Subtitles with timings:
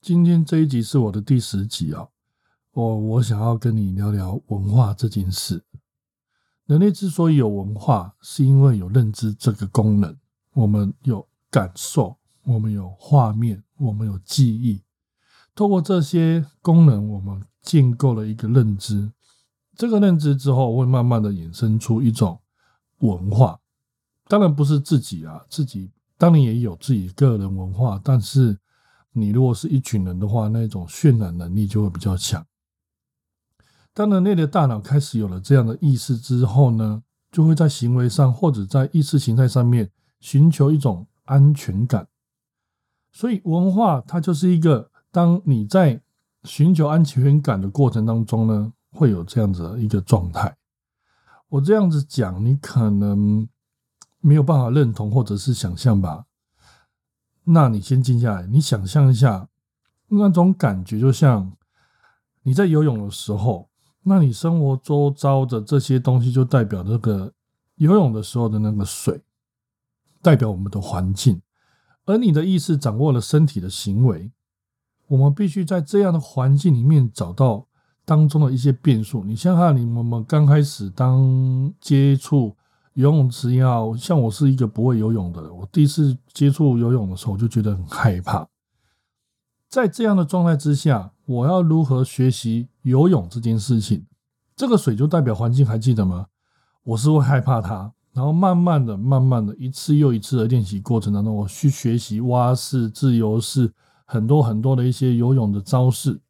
[0.00, 2.08] 今天这一集是我的第十集啊，
[2.72, 5.64] 我我想要跟你聊聊文化这件事。
[6.66, 10.16] 人类之所以有文化，是因为有认知这个功能。
[10.54, 14.80] 我们有感受，我们有画面，我们有记忆。
[15.54, 19.10] 透过这些功能，我们建构了一个认知。
[19.76, 22.40] 这个认知之后，会慢慢的衍生出一种
[22.98, 23.60] 文化。
[24.28, 28.58] 当然不是自己啊，自己当然也有自己个人文化，但是
[29.20, 32.44] 你如果是一群人的话，那种渲染能力就会比较强。
[33.92, 39.90] 当人类的大脑开始有了这样的意识之后呢，就会在行为上或者在意识形态上面
[40.20, 42.06] 寻求一种安全感。
[43.10, 46.00] 所以文化它就是一个，当你在
[46.44, 50.56] 寻求安全感的过程当中呢，会有这样子的一个状态。
[51.48, 53.48] 我这样子讲，你可能
[54.20, 56.26] 没有办法认同或者是想象吧？
[57.50, 59.48] 那你先静下来，你想象一下
[60.08, 61.52] 那种感觉，就像
[62.42, 63.68] 你在游泳的时候。
[64.04, 67.30] 那你生活周遭的这些东西，就代表那个
[67.74, 69.20] 游泳的时候的那个水，
[70.22, 71.42] 代表我们的环境。
[72.06, 74.30] 而你的意识掌握了身体的行为，
[75.08, 77.66] 我们必须在这样的环境里面找到
[78.06, 79.24] 当中的一些变数。
[79.24, 82.56] 你想想，你们刚开始当接触
[82.98, 88.48] 游泳池也好，像我是一个不会游泳的人，我第一次接触游泳的时候，我就觉得很害怕。
[89.68, 94.04] 在这样的状态之下，我要如何学习游泳这件事情？
[94.56, 96.26] 这个水就代表环境，还记得吗？
[96.82, 103.72] 我是会害怕它，然后慢慢的、慢慢的，一次又一次的练习过程当中，我去学习蛙式、自由式，
[104.06, 106.20] 很多很多的一些游泳的招式，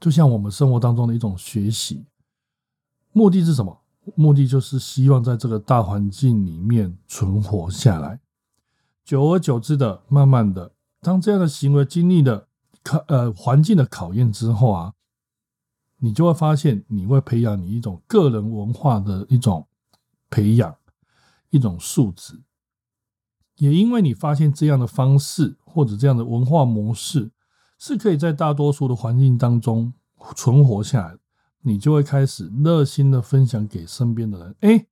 [0.00, 2.04] 就像我们生活当中的一种学习。
[3.12, 3.82] 目的是什么？
[4.14, 8.20] 目的就是希望在这个大环境里面存活下来。
[9.04, 10.72] 久而久之的，慢慢的。
[11.00, 12.48] 当这样的行为经历了
[12.82, 14.94] 考呃环境的考验之后啊，
[15.98, 19.66] 你就会发现，你会培养你一种个人文化的一种
[20.30, 20.76] 培养，
[21.50, 22.42] 一种素质。
[23.56, 27.30] 也因为你发现这样的方式或者这样的文化模式
[27.78, 29.92] 是可以在大多数的环境当中
[30.34, 31.16] 存活下来，
[31.66, 34.54] 你就会开始热心的分享给身边的人。
[34.60, 34.86] 哎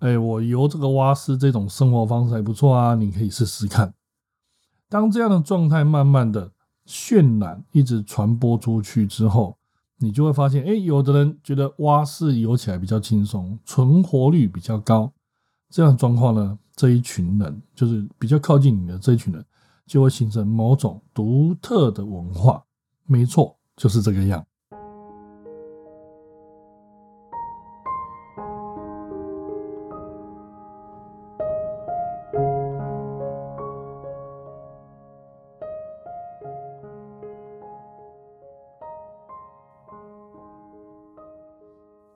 [0.00, 3.94] 哎，我游这个蛙式这种生活方式还不错啊，你可以试试看。
[4.88, 6.50] 当这样的状态慢慢的
[6.88, 9.56] 渲染，一直传播出去之后，
[9.98, 15.12] 你就会发现，哎，有的人觉得蛙式游起来比较轻松，存活率比较高。
[15.70, 19.44] 这样状况呢，这一群人就是比较靠近你的这一群人，
[19.86, 22.60] 就会形成某种独特的文化。
[23.06, 24.44] 没错，就是这个样。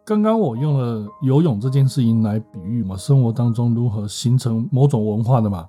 [0.07, 5.67] 刚刚我用了游泳这件事情来比喻嘛，生活当中如何形成某种文化的嘛，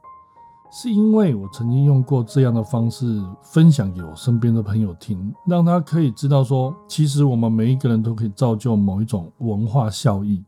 [0.72, 10.46] 是因为我曾经用过这样的方式分享给我身边的朋友听，让他可以知道说，其实我们每一个人都可以造就某一种文化效益。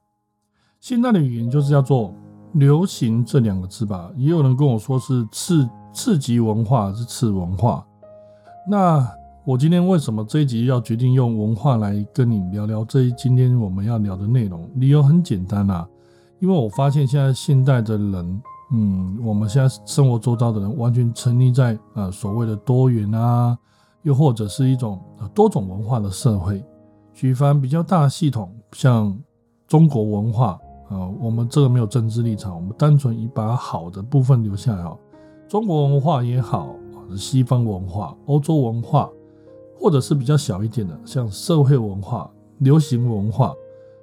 [0.79, 2.13] 现在的语言就是叫做
[2.53, 7.83] 流行这两个字吧，也有人跟我说是次次级文化是次文化，
[8.69, 9.18] 那。
[9.49, 14.69] 我今天为什么这一集要决定用文化来跟你聊聊这今天我们要聊的内容？
[14.75, 15.89] 理由很简单啊，
[16.37, 23.57] 因为我发现现在现代的人，嗯，我们现在生活周遭的人完全沉溺在呃所谓的多元啊，
[24.03, 25.01] 又或者是一种
[25.33, 26.63] 多种文化的社会。
[27.11, 29.17] 举凡比较大系统，像
[29.67, 30.59] 中国文化
[30.89, 34.95] 啊，我们这个没有政治立场，我们单纯以把好的部分留下来哦。
[35.47, 36.75] 中国文化也好，
[37.17, 39.09] 西方文化、欧洲文化。
[39.79, 43.53] 或者是比较小一点的，像社会文化、流行文化；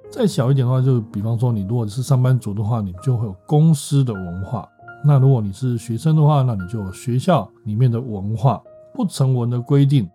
[0.09, 4.67] 再小一点的话，就比方说你如果是上班族的话，你就会有公司的文化；
[5.05, 8.59] 那如果你是学生的话，那你就有学校里面的文化、
[8.91, 10.09] 不成文的规定，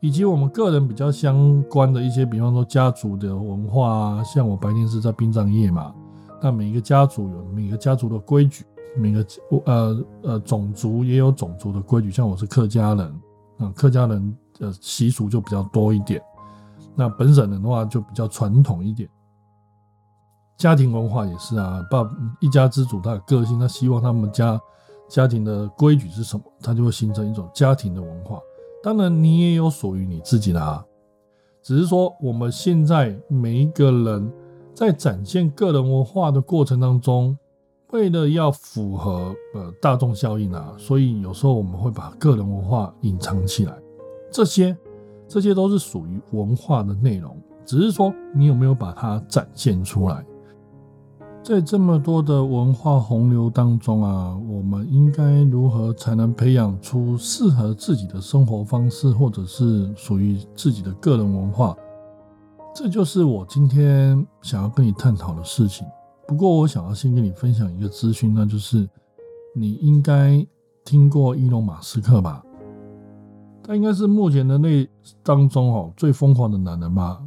[0.00, 4.22] 以及我们个人比较相关的一些，比方说家族的文化啊。
[4.22, 5.92] 像我白天是在殡葬业嘛，
[6.40, 8.64] 那每一个家族有每个家族的规矩，
[8.96, 9.26] 每个
[9.64, 12.08] 呃呃种族也有种族的规矩。
[12.08, 13.20] 像我是客家人，
[13.58, 14.36] 啊，客家人。
[14.62, 16.22] 的，习俗就比较多一点。
[16.94, 19.08] 那本省人的话就比较传统一点。
[20.56, 22.08] 家庭文化也是啊，爸
[22.40, 24.60] 一家之主，他的个性，他希望他们家
[25.08, 28.38] 家庭的规矩是什么，他就会形成一种家庭的文化。
[28.82, 30.84] 当然，你也有属于你自己的啊。
[31.62, 34.32] 只是说，我们现在每一个人
[34.74, 37.36] 在展现个人文化的过程当中，
[37.90, 43.81] 为了要符合呃大众效应啊，所以有时候我们会把个人文化隐藏起来。
[44.32, 44.76] 这些
[45.28, 50.24] 这些都是属于文化的内容，只是说你有没有把它展现出来。
[51.42, 61.76] 在这么多的文化洪流当中啊，我们应该如何才能培养出适合自己的生活方式，或者是属于自己的个人文化？
[62.74, 65.86] 这就是我今天想要跟你探讨的事情。
[66.28, 68.88] 不过，我想要先跟你分享一个资讯，那就是
[69.52, 70.46] 你应该
[70.84, 72.42] 听过伊隆马斯克吧？
[73.64, 74.88] 他应该是目前人类
[75.22, 77.22] 当中哦最疯狂的男人吧？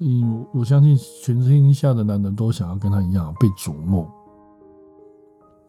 [0.00, 4.08] 嗯，我相信全天下的男人都想要跟他一样被瞩目。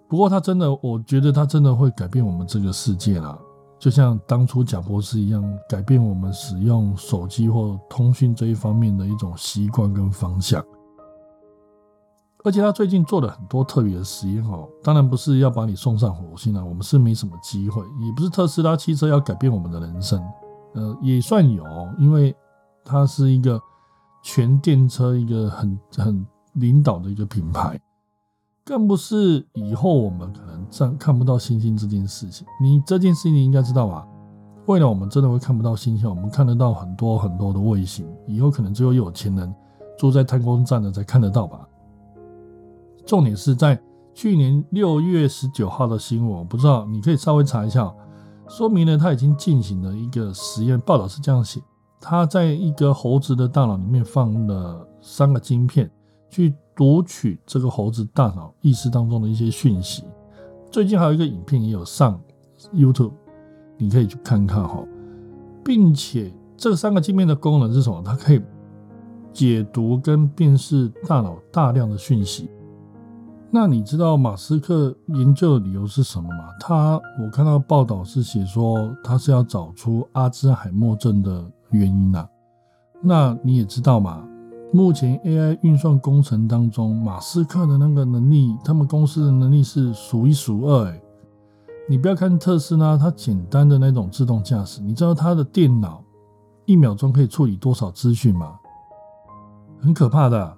[0.08, 3.38] 不过，他真的，我觉得他真的会改变我们这个世界啦。
[3.78, 10.64] 就像当初贾博士一样，改变我们使用手机或通讯这一方面的一种习惯跟方向。
[12.46, 20.24] 而且他最近做了很多特别的实验哦，当然不是要把你送上火星了，我们是没什么机会，也不是特斯拉汽车要改变我们的人生，
[20.76, 21.66] 呃，也算有，
[21.98, 22.36] 因为
[22.84, 23.60] 它是一个
[24.22, 27.80] 全电车一个很很领导的一个品牌。
[28.64, 32.46] 更不是以后我们可能看看不到星星这件事情。
[32.62, 34.08] 你这件事情你应该知道吧？
[34.68, 38.08] 未来我们真的会看不到星星，我们看得到很多很多的卫星。
[38.28, 39.54] 以后可能只有有钱人
[39.98, 41.68] 住在太空站的才看得到吧？
[43.06, 43.80] 重点是在
[44.14, 47.94] 去年六月十九号的新闻，我不知道你可以稍微查一下，
[48.48, 50.80] 说明了他已经进行了一个实验。
[50.80, 51.62] 报道是这样写：
[52.00, 55.90] 他在一个猴子的大脑里面放了三个晶片，
[56.30, 56.54] 去。
[56.78, 60.04] 读取这个猴子大脑意识当中的一些讯息。
[60.70, 62.22] 最近还有一个影片也有上
[62.74, 63.14] YouTube，
[63.78, 64.84] 你可以去看看哈，
[65.64, 68.04] 并且这三个镜片的功能是什么？
[68.04, 68.42] 它可以
[69.32, 72.50] 解读跟辨识大脑大量的讯息。
[73.56, 76.50] 那你知道马斯克研究的理由是什么吗？
[76.60, 82.28] 他我看到报道是写说他是要找出阿兹海默症的原因啊。
[83.02, 84.28] 那你也知道嘛？
[84.74, 90.90] 目前 AI 运算工程当中，马斯克的那个能力，他们公司的能力是数一数二。
[90.90, 91.02] 哎，
[91.88, 96.04] 你不要看特斯拉，它简单的那种自动驾驶，你知道它的电脑
[96.66, 98.60] 一秒钟可以处理多少资讯吗？
[99.80, 100.58] 很可怕的。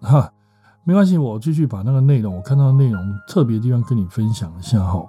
[0.00, 0.32] 哈，
[0.84, 5.06] 没关系，我继续把那个内容，我看到的内容特别地方跟你分享一下哈。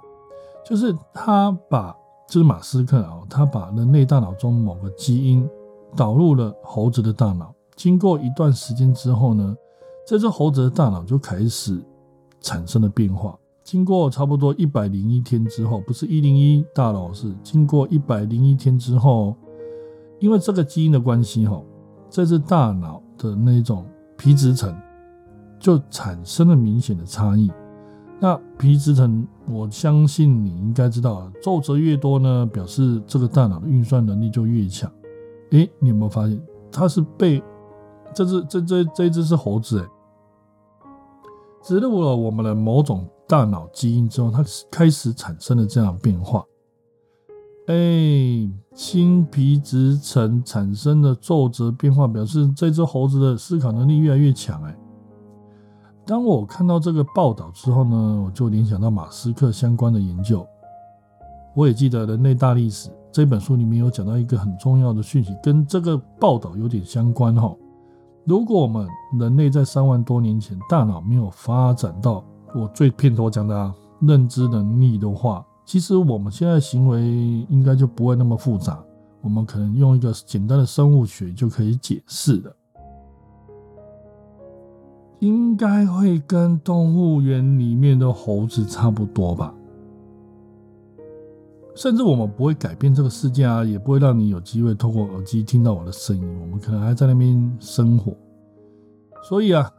[0.64, 1.96] 就是他把，
[2.28, 5.48] 就是马斯克啊，他把人类大脑中某个基因
[5.96, 7.52] 导入了猴子的大脑。
[7.74, 9.56] 经过一段时间之后呢，
[10.06, 11.82] 这只猴子的大脑就开始
[12.40, 13.36] 产生了变化。
[13.64, 19.34] 经过差不多一百零一天之后，不是一零一大脑，是经过一百零一天之后，
[20.20, 21.60] 因为这个基因的关系，哈，
[22.10, 23.86] 这只大脑的那种
[24.16, 24.72] 皮质层
[25.62, 27.48] 就产生了明显的差异。
[28.18, 34.90] 那皮质层，我相信你应该知道，皱褶越多呢，表示这个大脑的运算能力就越强。
[35.52, 37.40] 诶，你有没有发现，它是被
[38.12, 39.86] 这只这这这只是猴子，哎，
[41.62, 46.44] 植入了我们的某种大脑基因之后，它开始产生了这样变化。
[47.68, 54.60] 哎，新皮质层产生的皱褶变化，表示这只猴子的思考能力越来越强。
[54.64, 54.76] 哎，
[56.04, 60.46] 当我看到这个报道之后呢，我就联想到马斯克相关的研究。
[61.54, 67.54] 我也记得《人类大历史》这本书里面有讲到一个很重要的讯息，跟这个报道有点相关哈。
[68.24, 77.00] 如果我们人类在三万多年前大脑没有发展到我最片头讲的认知能力的话，其实我们现在行为
[77.48, 78.82] 应该就不会那么复杂。
[79.20, 82.52] 我们可能用一个简单的生物学就可以解释的，
[85.22, 89.54] 应该会跟动物园里面的猴子差不多吧。
[91.76, 96.40] 甚至我们不会改变这个世界啊，也不会让你有机会透过耳机听到我的声音。
[96.40, 98.12] 我们可能还在那边生活，
[99.22, 99.70] 所以啊，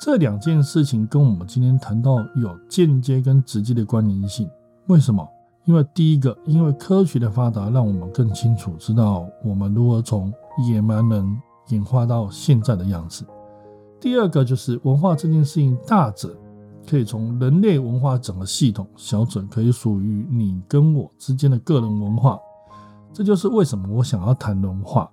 [0.00, 4.48] 这两件事情跟我们今天谈到有间接跟直接的关联性。
[4.86, 5.28] 为什么？
[5.64, 10.32] 因为第一个，因为科学的发达，让我们更清楚知道我们如何从
[10.68, 11.36] 野蛮人
[11.70, 13.24] 演化到现在的样子。
[14.02, 16.36] 第二个就是文化这件事情，大者。
[16.84, 22.36] 可以从人类文化整个系统，小者可以属于你跟我之间的个人文化。
[23.12, 25.08] 这就是为什么我想要谈文化，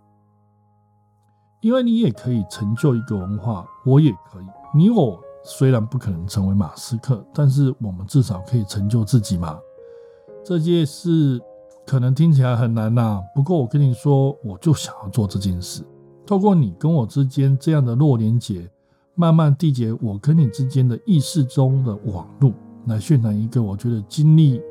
[1.62, 4.46] 因为你也可以成就一个文化，我也可以。
[4.74, 9.56] 你我虽然不可能成为马斯克，但是我们至少可以成就自己嘛。
[10.44, 11.40] 这件事
[11.86, 15.84] 可能听起来很难呐，不过我跟你说，我就想要做这件事。
[16.26, 18.68] 透过你跟我之间这样的弱连结。
[19.20, 22.54] 慢慢缔结我跟你之间的意识中的网络，
[22.86, 24.62] 来渲染一个我觉得经历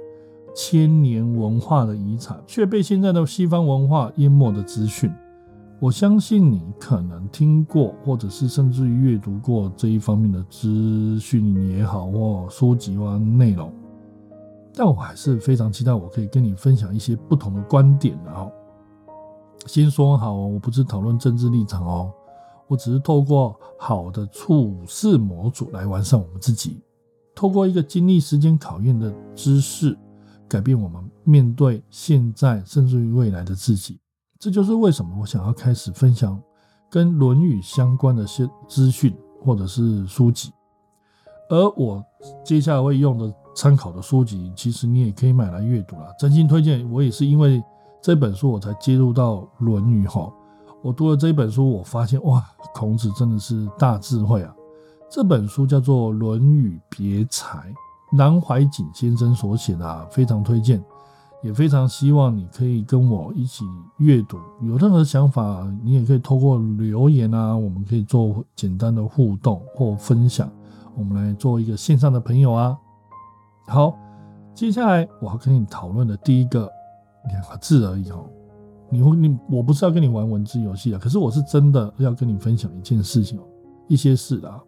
[0.54, 5.12] 千年文化的遗产，却被现在的西方文化淹没的资讯。
[5.78, 13.70] 我相信你可能听过，或者是甚至于阅读过这一方面的资讯也好，或书籍或内容，
[14.72, 18.50] 但我还是非常期待我可以跟你分享一些不同的观点的哦。
[19.66, 22.10] 先说好哦，我不是讨论政治立场哦，
[22.68, 26.80] 我只是透过好的处事模组来完善我们自己，
[27.34, 29.96] 透过一个经历时间考验的知识，
[30.46, 33.98] 改变我们面对现在甚至于未来的自己。
[34.38, 36.40] 这就是为什么我想要开始分享
[36.90, 39.12] 跟《论语》相关的些资讯
[39.44, 40.52] 或者是书籍，
[41.48, 42.04] 而我
[42.44, 46.14] 接下来会用的参考的书籍，其实你也可以买来阅读了。
[46.18, 47.62] 真心推荐，我也是因为
[48.00, 50.32] 这本书我才接入到《论语》哈。
[50.82, 52.44] 我读了这一本书，我发现哇，
[52.74, 54.54] 孔子真的是大智慧啊！
[55.10, 57.58] 这本书叫做《论语别裁》，
[58.16, 60.82] 南怀瑾先生所写的，非常推荐。
[61.40, 63.64] 也非常希望你可以跟我一起
[63.98, 70.50] 阅读，有任何想法，你也可以透过留言啊，我们可以做简单的互动或分享，
[70.96, 72.76] 我们来做一个线上的朋友啊。
[73.68, 73.96] 好，
[74.52, 76.68] 接下来我要跟你讨论的第一个
[77.28, 78.28] 两个字而已哦，
[78.90, 83.38] 你会你我不是要跟你玩文字游戏啊，可是我是真的要跟你分享一件事情，
[83.86, 84.62] 一些事啊，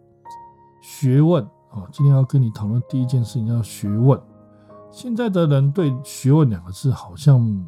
[0.81, 4.19] 学问啊，今天要跟你讨论第一件事情叫学问。
[4.91, 7.65] 现在的人对“学问”两个字好像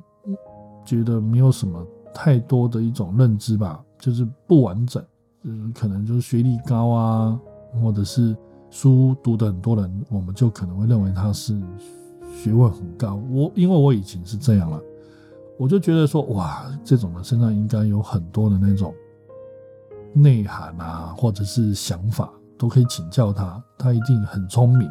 [0.84, 1.82] 觉得没有什么
[2.14, 5.02] 太多的一种认知吧，就是不完整，
[5.44, 7.40] 嗯，可能就是学历高啊，
[7.82, 8.36] 或者是
[8.70, 11.58] 书读的很多人，我们就可能会认为他是
[12.36, 13.16] 学问很高。
[13.32, 14.82] 我因为我以前是这样了，
[15.58, 18.94] 我就觉得说，哇，这种人身上应该有很多的那种
[20.14, 24.90] 内涵啊，或者是想法，都可以请教他，他一定很聪明。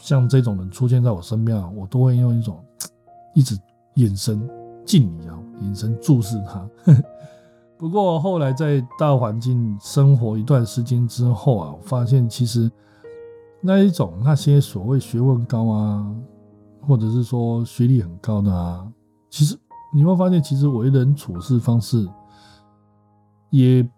[0.00, 2.64] 像这种人出现在我身边啊，我都会用一种
[3.34, 3.58] 一直
[3.94, 4.48] 眼神
[4.86, 6.68] 敬礼啊，眼神注视他。
[7.76, 12.70] 不过后来在大环境生活一段时间之后啊，我发现其实
[13.60, 16.12] 那一种那些所谓学问高啊，
[16.86, 18.86] 或者是说学历很高的啊，
[19.30, 19.58] 其实
[19.94, 22.08] 你会发现，其实为人处事方式
[23.50, 23.88] 也，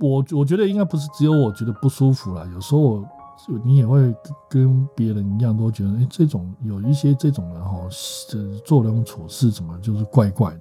[0.00, 3.04] 我我觉得应该不是只有我觉得不舒服了，有时候。
[3.46, 4.14] 就你也会
[4.48, 7.86] 跟别人一样，都觉得哎，这种有一些这种人哈，
[8.30, 10.60] 这做人处事怎么就是怪怪的。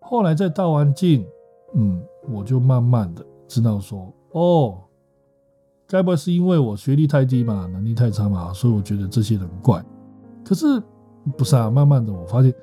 [0.00, 1.26] 后来在大环境，
[1.74, 4.78] 嗯，我就慢慢的知道说，哦，
[5.86, 9.84] 该不会是因为我学历太低嘛，能力太差嘛，所以我觉得这些人怪。
[10.42, 10.82] 可是
[11.36, 12.54] 不是啊，慢慢的我发现，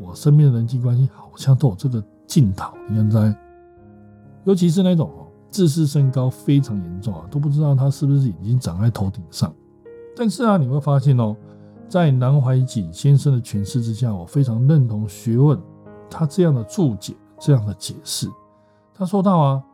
[0.00, 3.36] 我身边的人际关系好像都有这个镜头，现在，
[4.44, 5.10] 尤其是那种。
[5.52, 9.52] 自视身高非常严重啊，都不知道他是不是已经长在头顶上。
[10.14, 11.36] 但是啊，你会发现哦，
[11.88, 15.60] 在南怀瑾先生的诠释之下，我非常认同学问
[16.08, 18.30] 他这样的注解、这样的解释。
[18.94, 19.64] 他说到啊，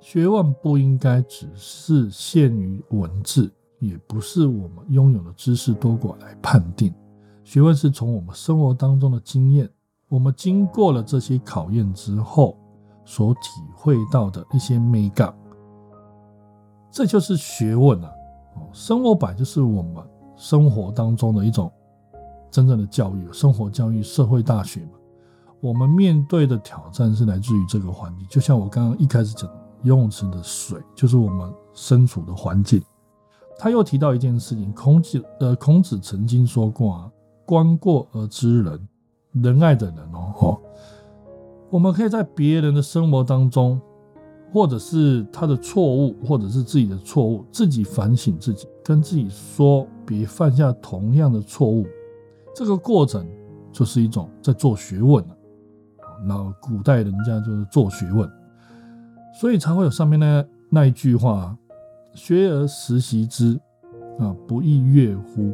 [0.00, 3.48] 学问不应该只是限于文字，
[3.78, 6.92] 也不是我们拥有的知识多寡来判定。
[7.46, 9.70] 学问是从我们生活当中的经验，
[10.08, 12.58] 我们经过了这些考验之后。
[13.08, 15.32] 所体会到的一些美感，
[16.90, 18.10] 这就是学问啊！
[18.72, 20.02] 生活本就是我们
[20.34, 21.70] 生活当中的一种
[22.50, 24.98] 真正的教育，生活教育、社会大学嘛。
[25.60, 29.48] 我们面对的挑战是来自于这个环境，就像我刚刚一开始讲，
[29.84, 32.82] 游泳池的水就是我们身处的环境。
[33.56, 37.12] 他又提到一件事情，孔子呃，孔子曾经说过啊
[37.46, 38.88] ：“观过而知人，
[39.32, 40.62] 仁爱的人哦，吼。”
[41.70, 43.80] 我们可以在别人的生活当中，
[44.52, 51.84] 或者是他的错误，或者是自己的错误，自己反省自己，跟自己说别犯下同样的错误。
[52.54, 53.26] 这个过程
[53.72, 55.36] 就是一种在做学问了。
[56.24, 58.30] 那古代人家就是做学问，
[59.40, 61.54] 所以才会有上面那那一句话
[62.14, 63.60] ：“学而时习之，
[64.20, 65.52] 啊，不亦说乎？”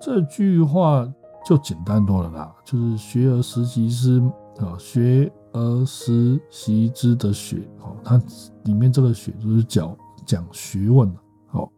[0.00, 1.06] 这句话
[1.44, 4.22] 就简单多了啦，就是“学而时习之”。
[4.60, 8.20] 啊，学而时习之的学，哦，它
[8.64, 11.70] 里面这个学就是讲讲学问的，好，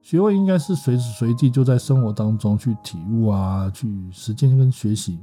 [0.00, 5.18] 学问应该是随时随地就在生活当中去体悟啊，去实践跟学习，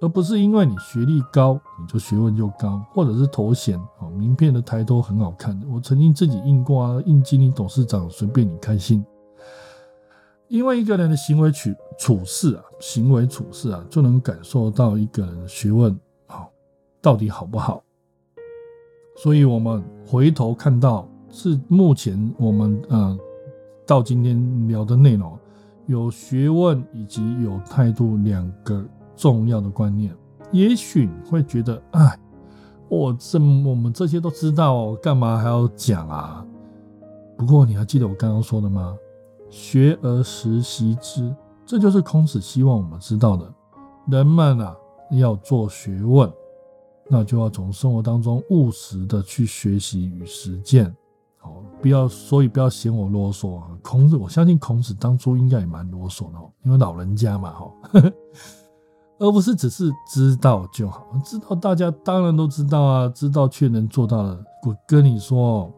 [0.00, 5.60] 而不是因为你学历高，你就学问就高，或者是头衔，哦，名片的抬头很好看。
[5.68, 9.04] 我曾经自己印过啊，印经理、董事长，随便你开心。
[10.48, 15.98] 因为一个人的行为处处事啊，行为处事啊，就能感受到一个人的学问。
[17.02, 17.80] 到底好不好？
[19.16, 23.16] 所以我们回头看到，是目前我们呃
[23.86, 25.38] 到今天聊的内容，
[25.86, 28.84] 有学问以及有态度两个
[29.14, 30.12] 重要的观念。
[30.50, 32.18] 也许会觉得，哎，
[32.88, 36.44] 我这我们这些都知道，干嘛还要讲啊？
[37.36, 38.96] 不过你还记得我刚刚说的吗？
[39.56, 41.34] 学而时习之，
[41.64, 43.50] 这就是孔子希望我们知道的。
[44.06, 44.76] 人们啊，
[45.12, 46.30] 要做学问。
[47.08, 50.92] 那就要从生活当中务实的去学习与实践，
[51.38, 53.68] 好，不要，所以不要嫌我啰嗦啊。
[53.80, 57.72] 孔子，我相信孔子当初应该也蛮啰嗦的，因为老人家嘛，哈，
[59.18, 65.72] 而不是只是知道就好，知道大家当然都知道啊，知道却能做到的，我跟你说，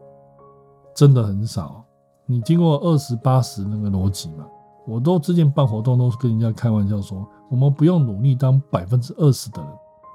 [0.95, 1.85] 真的很少。
[2.31, 4.45] 你经过二十八十那个逻辑嘛，
[4.85, 9.71] 我都之前办活动都是跟人家开玩笑说，我们不用努力当百分之二十的人。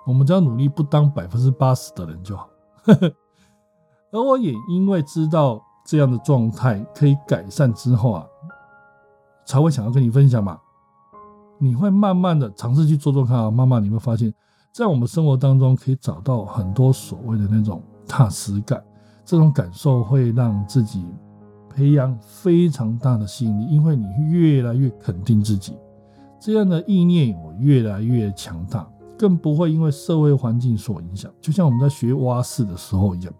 [0.06, 2.48] 我们只要努力不当百分之八十的人就好。
[4.12, 8.24] 而我也因为知道这样的状态可以改善之后啊，
[9.44, 10.56] 才会想要跟你分享嘛。
[11.58, 14.32] 你会慢慢的尝试去做做看啊，慢慢你会发现，
[14.70, 18.80] 在我们生活当中可以找到很多所谓的那种踏实感，
[19.24, 21.04] 这种感受会让自己
[21.74, 25.76] 培养非常大的吸引力，因为你越来越肯定自己，
[26.40, 28.88] 这样的意念我越来越强大。
[29.16, 33.32] 更不会因为社会环境所影响，就像我们在学蛙式的时候一样。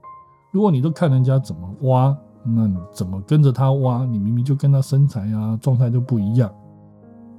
[0.53, 4.05] 如果你都看人家怎么挖，那你怎么跟着他挖？
[4.05, 6.53] 你明明就跟他身材啊状态就不一样。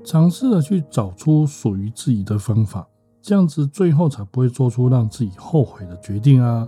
[0.04, 2.86] 尝试的去找出属于自己的方法，
[3.22, 6.68] 这样子最后才不会做出让自己后悔的决定啊。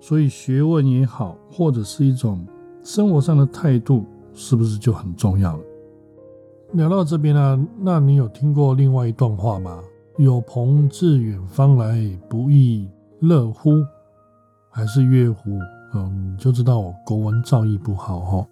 [0.00, 2.46] 所以学问也好，或者是一种
[2.86, 5.62] 生活上的态度，是不是就很重要了？
[6.74, 9.82] 聊到这边呢，那你有听过另外一段话吗？
[10.18, 12.88] 有朋自远方来，不亦
[13.18, 13.84] 乐乎？
[14.70, 15.58] 还是乐乎？
[15.94, 18.46] 嗯，就知道我国文造诣不好哈。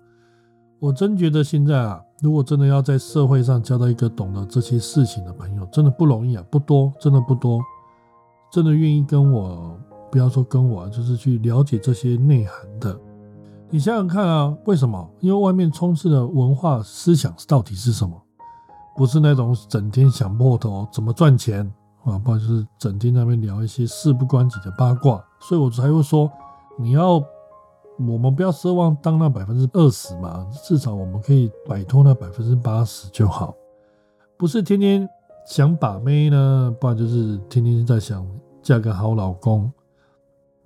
[0.80, 7.60] 我真觉得现在啊，如果真的要在社会上交到一个懂得这些事情的朋友，真的不容易啊，不多，真的不多。
[8.50, 9.78] 真的愿意跟我，
[10.10, 12.99] 不要说跟我，就是去了解这些内涵的。
[13.75, 15.04] 你想想看啊，为什么？
[15.19, 18.17] 因为外面充斥的文化思想到底是什么？
[18.95, 21.69] 不是那种整天想破头怎么赚钱
[22.04, 26.30] 啊，不然就是整天那边聊一些事不关己的八卦，所以我才会说，
[26.78, 27.15] 你要
[27.99, 33.52] 我们不要奢望当那百分之二十嘛，至少我们可以摆脱那百分之八十就好。
[34.39, 35.08] 不是天天
[35.49, 38.25] 想把妹呢，不然就是天天在想
[38.63, 39.69] 嫁个好老公。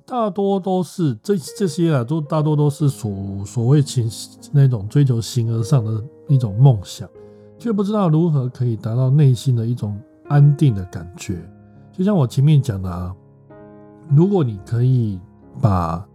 [0.08, 4.10] 大多都是这这些啊，都大多都是所所谓情
[4.50, 7.06] 那种追求形而上的一种梦想。
[7.58, 11.38] 却不知道如何可以达到内心的一种安定的感觉。
[11.92, 13.14] 就像我前面讲的啊，
[14.08, 15.20] 如果你可以
[15.60, 16.06] 把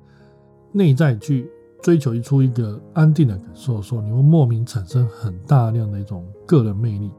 [0.72, 1.52] 内在去
[1.82, 7.12] 追求出一个安定的感受的时候，你会莫名产生很大量的一种个人魅力。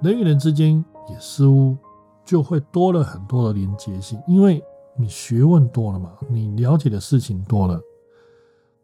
[0.00, 1.76] 人与人之间也似乎
[2.24, 4.62] 就会多了很多的连接性，因为
[4.96, 7.80] 你学问多了嘛，你了解的事情多了。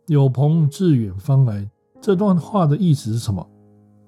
[0.06, 1.70] 有朋自远方来，
[2.00, 3.46] 这段话的意思是什么？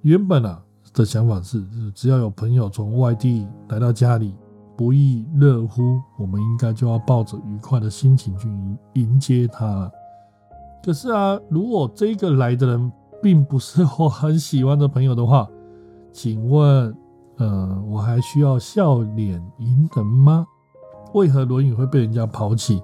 [0.02, 0.60] 原本啊
[0.92, 1.62] 的想法是，
[1.94, 4.34] 只要有朋友从外地来到家里，
[4.76, 6.00] 不亦乐乎？
[6.18, 8.48] 我们应该就要抱着愉快的心情去
[8.94, 9.90] 迎接他。
[10.84, 15.48] 可是啊，如果这个来的人并不是我很喜欢的朋友的话，
[16.12, 16.92] 请问，
[17.36, 20.44] 呃，我还需要笑脸迎人吗？
[21.14, 22.82] 为何《论语》会被人家抛弃？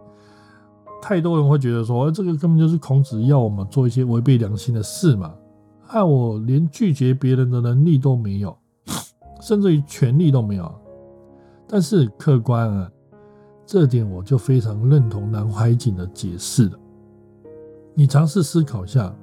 [1.00, 5.34] 太多人会觉得说，这个根本就是孔子要我们做一些违背良心的事嘛。
[5.80, 8.56] 害我连拒绝别人的能力都没有，
[9.40, 10.70] 甚至于权利都没有。
[11.66, 12.90] 但是客观啊，
[13.64, 16.78] 这点我就非常认同南怀瑾的解释了。
[17.94, 19.14] 你尝试思考一下，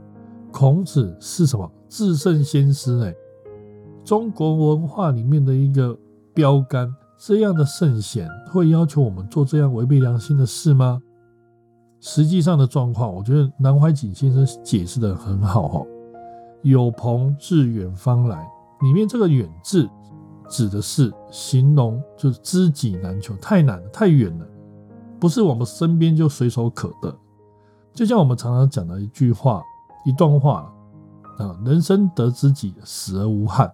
[0.52, 3.00] 孔子是什么至圣先师？
[3.02, 3.14] 哎，
[4.04, 5.98] 中国文化里面的一个
[6.34, 11.02] 标杆，这样的圣贤会要求我们做这样违背良心的事吗？
[12.02, 15.88] 实际上的状况，我觉得南怀瑾先生解释的很好哦。
[16.62, 18.46] 有朋自远方来，
[18.82, 19.90] 里面这个远字
[20.50, 24.46] 指的是形容，就是知己难求，太难了，太远了，
[25.20, 27.16] 不是我们身边就随手可得。
[27.94, 29.64] 就像我们常常讲的一句话、
[30.06, 30.72] 一段话
[31.38, 33.72] 啊，人生得知己，死而无憾。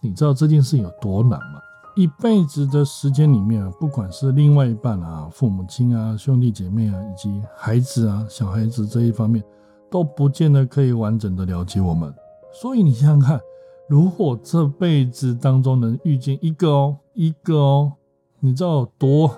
[0.00, 1.60] 你知道这件事有多难吗？
[1.94, 9.44] 一辈子的时间里面啊，不管是另外一半啊、父母亲啊、兄弟姐妹啊，以及孩子啊、小孩子这一方面，
[9.90, 12.12] 都不见得可以完整的了解我们。
[12.52, 13.40] 所以你想想看，
[13.88, 17.92] 如果这辈子当中能遇见一个哦，一个哦，
[18.40, 19.30] 你知道多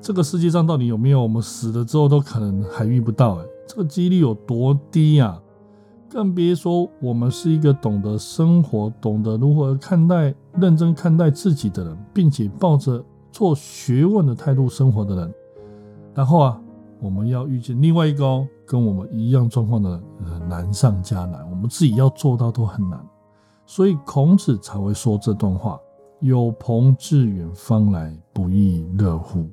[0.00, 3.36] 这个世界上到底有没有我们死了之后都可能还遇不到？
[3.36, 5.40] 哎，这个几率有多低呀？
[6.08, 15.34] 更别说我们是一个懂得生活、懂得如何看待、认真看待自己的人，并且抱着做学问的态度生活的人。
[16.14, 16.60] 然后啊，
[17.00, 21.48] 我们要遇见另外一个跟我们一样状况的人，难上加难。
[21.50, 23.00] 我们自己要做到都很难，
[23.66, 25.80] 所以孔子才会说这段话
[26.20, 29.48] ：“有朋自远方来，不亦乐乎？”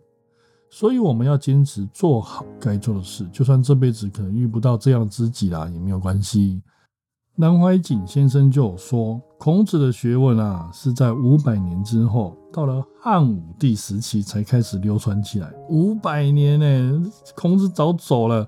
[0.70, 6.62] 所以我们要坚持做好该做的事，就算这辈子可能遇不到这样知己啦，也没有关系。
[7.42, 15.50] 南怀瑾先生就有说，孔子的学问啊，是在五百年之后，到了汉武帝时期才开始流传起来。
[15.70, 18.46] 五百年呢，孔子早走了。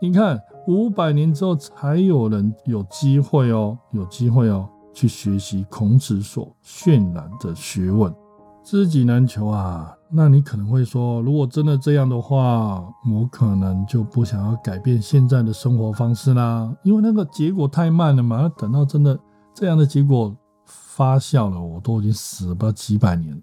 [0.00, 8.14] 你看，五百年之后才有人有机会哦，有机会哦，去学习孔子所渲染的学问。
[8.62, 9.96] 知己难求啊！
[10.12, 18.48] 那你可能会说，如果真的这样的话，我可能就不想要改变现在的生活方式啦，因为那个结果太慢了嘛。
[18.58, 19.18] 等到真的
[19.54, 20.34] 这样的结果
[20.66, 23.40] 发酵了，我都已经死了不知道几百年。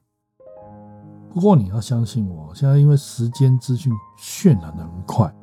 [1.33, 5.33] 不过你要相信我，现在因为时间资讯渲染的很快，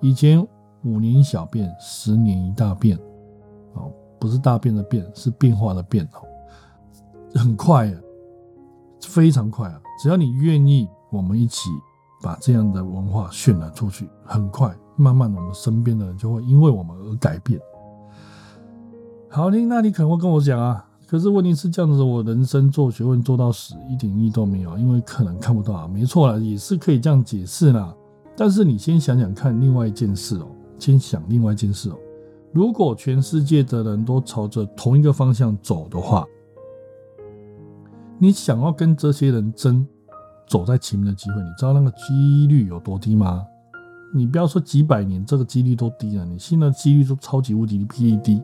[0.00, 0.44] 以前
[0.82, 2.98] 五年一小变，十年一大变，
[3.74, 6.24] 哦，不是大变的变，是变化的变哦，
[7.34, 7.92] 很快呀。
[9.06, 9.80] 非常快啊！
[10.02, 11.68] 只要你愿意，我们一起
[12.22, 17.60] 把这样的文化渲染出去，很快，慢慢，我们身边的人就会因为我们而改变。
[19.28, 25.88] 好听，那你可能会跟我讲啊，可是问题是这样子，我人生做学问做到死，一点意义都没有，因为可能看不到啊。
[25.88, 27.94] 没错啦，也是可以这样解释啦。
[28.36, 30.46] 但是你先想想看，另外一件事哦，
[30.78, 31.98] 先想另外一件事哦，
[32.52, 36.26] 如果全世界的人都朝着同一个方向走的话。
[38.22, 39.86] 你想要跟这些人争
[40.46, 43.42] 走在前面的机会，你知道那个几率有多低吗？
[44.12, 47.82] 你不要说几百年，这个几率都低了，你现在几率都超级无敌
[48.18, 48.42] 低。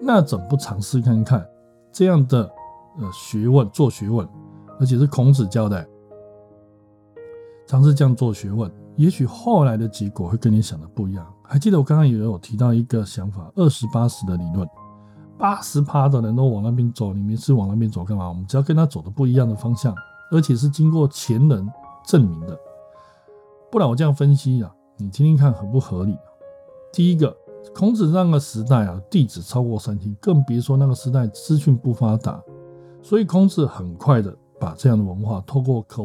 [0.00, 1.44] 那怎不尝试看看
[1.90, 2.48] 这样的
[2.98, 4.24] 呃学问做学问，
[4.78, 5.84] 而且是孔子教的，
[7.66, 11.26] 尝试这样做学问，也许后来的结果会跟你想的不一样。
[11.42, 14.68] 还记得我刚刚也有提到一个想法，二十八十的理论。
[15.40, 18.28] 八十趴的人都往那边走，你们是往那边走干嘛？
[18.28, 19.94] 我们只要跟他走的不一样的方向，
[20.30, 21.66] 而且是经过前人
[22.06, 22.56] 证明的，
[23.70, 26.14] 不然我这样分析啊，你听听看合不合理？
[26.92, 27.34] 第一个，
[27.74, 32.38] 孔子那个时代啊，弟子超过三千，更别说那个时代资讯不发达，
[33.00, 36.04] 所以孔子很快的把这样的文化透过口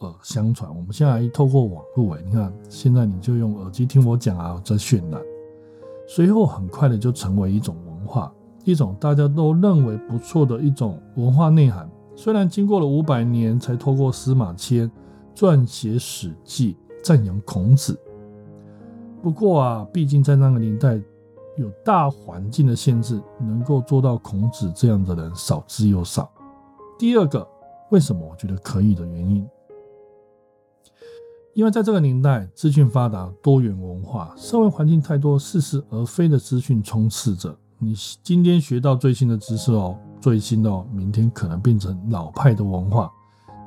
[0.00, 0.68] 耳相传。
[0.68, 5.18] 我们现在透过网络，哎，你看现在你就用耳机听我讲啊，在渲染，
[6.06, 8.30] 随后很快的就成为一种文化。
[8.64, 14.90] 一种大家都认为不错的一种文化内涵，虽然经过了五百年才透过司马迁
[15.34, 16.74] 撰写《史记》
[17.04, 17.98] 赞扬孔子，
[19.22, 20.98] 不过啊，毕竟在那个年代
[21.56, 26.30] 有大环境的限制，能够做到孔子这样的人少之又少。
[26.98, 27.46] 第二个，
[27.90, 29.46] 为什么我觉得可以的原因，
[31.52, 37.54] 因为在这个年代，资讯发达、多元文化、社会环境太多似是而非的资讯充斥着。
[37.84, 43.12] 你今天学到最新的知识哦，最新的哦，明天可能变成老派的文化。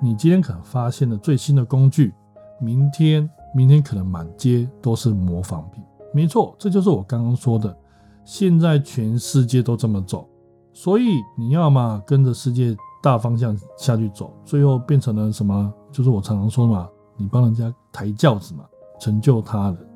[0.02, 2.12] 你今天可能发现了最新的工具，
[2.60, 5.84] 明天明天可能满街都是模仿品。
[6.16, 7.78] 没错，这就是我刚刚说的。
[8.26, 10.28] 现在全世界都这么走，
[10.74, 11.06] 所以
[11.38, 15.72] 你要么跟着世界大方向下去走，最后变成了什么？
[15.92, 18.66] 就是我常常说嘛，你帮人家抬轿子嘛，
[19.00, 19.87] 成就他人。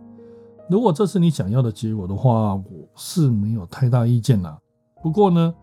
[0.71, 2.63] 如果这是你想要的结果的话，我
[2.95, 4.57] 是没有太大意见啦。
[5.03, 5.53] 不过呢，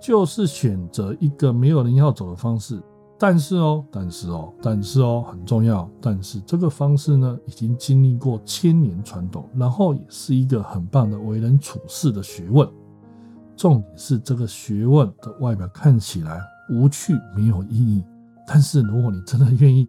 [0.00, 2.82] 就是选择一个没有人要走的方式。
[3.18, 5.86] 但是哦，但是哦，但是哦，很重要。
[6.00, 12.66] 但是这个方式呢，已经经历过千年传统，然后也是一个很棒的为人处事的学问。
[13.56, 16.40] 重点是这个学问的外表看起来
[16.70, 18.02] 无趣没有意义，
[18.46, 19.86] 但是如果你真的愿意。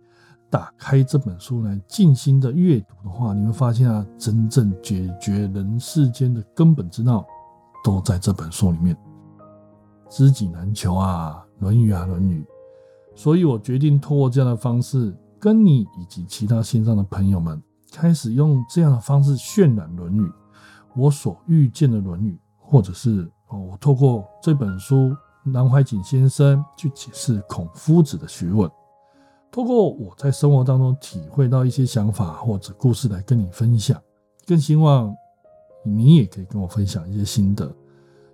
[0.50, 7.26] 打开这本书来静心的阅读的话，你会发现啊，真正解决人世间的根本之道，
[7.84, 8.98] 都在这本书里面。
[10.10, 12.42] 知己难求啊，《论语》啊，《论语》。
[13.14, 20.22] 所以我决定通过这样的方式，跟你以及其他线上的朋友们，开始用这样的方式渲染《论语》，
[20.96, 28.72] 我所遇见的《论语》，或者是哦，我透过这本书南怀瑾先生去解释孔夫子的学问。
[29.58, 34.00] 通过我在生活当中体会到一些想法或者故事来跟你分享，
[34.46, 35.12] 更希望
[35.84, 37.76] 你也可以跟我分享一些心得。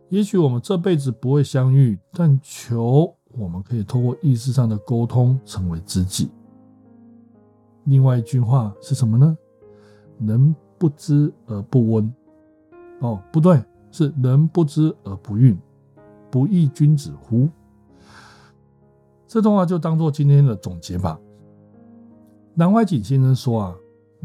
[0.09, 6.29] 也许我们这辈子不会相遇，但求我们可以通过意识上的沟通成为知己。
[7.86, 9.38] 另外一句话是什么呢？
[10.19, 12.13] 人不知而不温。
[12.99, 15.55] 哦，不对，是人不知而不愠，
[16.29, 17.47] 不亦君子乎？
[19.34, 21.19] 这段话就当做今天的总结吧。
[22.54, 23.76] 南怀瑾先生说啊，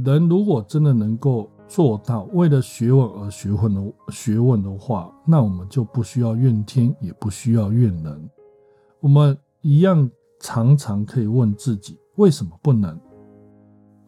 [0.05, 8.31] 人如果真的能够做到为了学问而学问的学问的话，那我们就不需要怨天，也不需要怨人。
[9.01, 13.01] 我们一样常常可以问自己：为什么不能？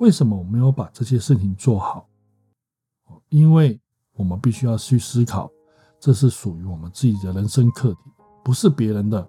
[0.01, 2.07] 为什么我没有把这些事情做好？
[3.31, 3.81] 因为
[4.17, 5.51] 我们必须要去思考，
[5.99, 7.99] 这是属于我们自己的人生课题，
[8.45, 9.27] 不是别人的。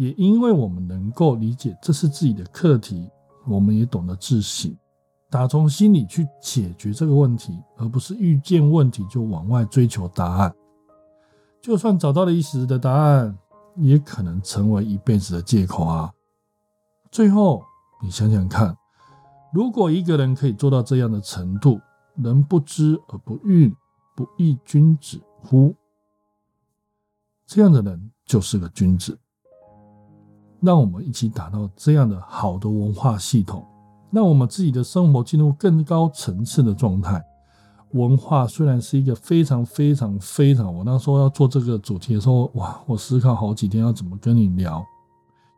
[0.00, 3.06] 也因为我们能够理解这是自己的课题，
[3.46, 4.74] 我们也懂得自省，
[5.28, 10.54] 打从心里去解决这个问题，而不是遇见问题就往外追求答案。
[11.60, 13.36] 就算找到了一时的答案，
[13.76, 16.10] 也可能成为一辈子的借口啊！
[17.10, 17.62] 最后，
[18.02, 18.74] 你想想看，
[19.52, 21.78] 如果一个人可以做到这样的程度，
[22.16, 23.74] 人不知而不愠，
[24.16, 25.74] 不亦君子乎？
[27.44, 29.18] 这样的人就是个君子。
[30.60, 33.64] 让我们一起打造这样的好的文化系统，
[34.10, 37.24] 让我们自己的生活进入更高层次的状态。
[37.92, 40.72] 文化虽然是一个非常非常非常……
[40.72, 44.78] 我那时候要做这个主题的时候，哇，我思考好几天要怎么跟你聊，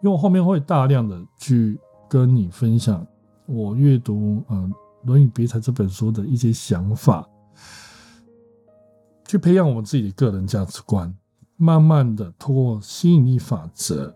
[0.03, 3.07] 因为我后面会大量的去跟你分享
[3.45, 4.73] 我阅读《嗯
[5.05, 7.29] 论语别裁》这本书的一些想法，
[9.27, 11.15] 去培养我们自己的个人价值观，
[11.57, 14.15] 慢慢的通过吸引力法则。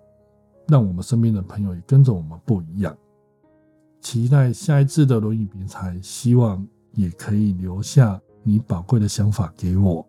[0.69, 2.97] 让我们身边的朋友也跟着我们不一样。
[4.01, 10.07] 期待下一次的轮椅平台，希望也可以留下你宝贵的想法给我。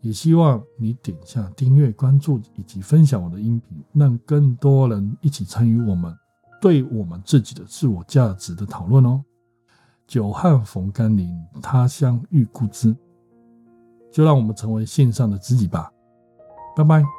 [0.00, 6.16] 也希望你点下订阅、关注以及分享我的音频，让更多人一起参与我们
[6.60, 9.22] 对我们自己的自我价值的讨论哦。
[10.06, 11.28] 久旱逢甘霖，
[11.60, 12.96] 他乡遇故知。
[14.10, 15.92] 就让我们成为线上的知己吧。
[16.76, 17.17] 拜拜。